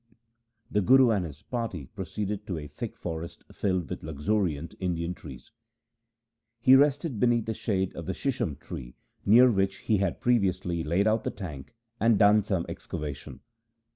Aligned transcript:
The 0.71 0.81
Guru 0.81 1.11
and 1.11 1.25
his 1.25 1.43
party 1.43 1.85
proceeded 1.85 2.47
to 2.47 2.57
a 2.57 2.65
thick 2.65 2.97
forest 2.97 3.43
filled 3.51 3.87
with 3.87 4.01
luxuriant 4.01 4.73
Indian 4.79 5.13
trees. 5.13 5.51
He 6.59 6.73
rested 6.75 7.19
beneath 7.19 7.45
the 7.45 7.53
shade 7.53 7.95
of 7.95 8.07
the 8.07 8.15
shisham 8.15 8.55
tree 8.59 8.95
near 9.27 9.51
which 9.51 9.75
he 9.81 9.97
had 9.97 10.19
previously 10.19 10.83
laid 10.83 11.05
out 11.05 11.23
the 11.23 11.29
tank 11.29 11.75
and 11.99 12.17
done 12.17 12.41
some 12.43 12.65
excavation. 12.67 13.41